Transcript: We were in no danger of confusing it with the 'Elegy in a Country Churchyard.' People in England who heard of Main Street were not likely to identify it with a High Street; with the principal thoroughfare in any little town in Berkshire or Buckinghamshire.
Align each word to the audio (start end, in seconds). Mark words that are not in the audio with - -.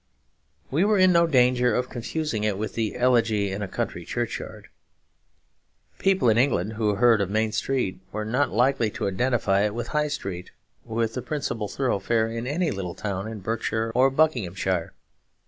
We 0.71 0.83
were 0.83 0.97
in 0.97 1.11
no 1.11 1.27
danger 1.27 1.75
of 1.75 1.91
confusing 1.91 2.43
it 2.43 2.57
with 2.57 2.73
the 2.73 2.95
'Elegy 2.95 3.51
in 3.51 3.61
a 3.61 3.67
Country 3.67 4.03
Churchyard.' 4.03 4.69
People 5.99 6.27
in 6.27 6.39
England 6.39 6.73
who 6.73 6.95
heard 6.95 7.21
of 7.21 7.29
Main 7.29 7.51
Street 7.51 7.99
were 8.11 8.25
not 8.25 8.49
likely 8.49 8.89
to 8.89 9.07
identify 9.07 9.61
it 9.61 9.75
with 9.75 9.89
a 9.89 9.91
High 9.91 10.07
Street; 10.07 10.49
with 10.85 11.13
the 11.13 11.21
principal 11.21 11.67
thoroughfare 11.67 12.27
in 12.31 12.47
any 12.47 12.71
little 12.71 12.95
town 12.95 13.27
in 13.27 13.41
Berkshire 13.41 13.91
or 13.93 14.09
Buckinghamshire. 14.09 14.93